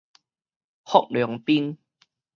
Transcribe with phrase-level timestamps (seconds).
[0.83, 1.77] 郝龍斌